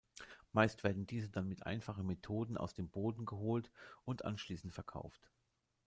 [0.51, 3.69] Meist werden diese dann mit einfachen Methoden aus dem Boden geholt
[4.03, 5.29] und anschließend verkauft.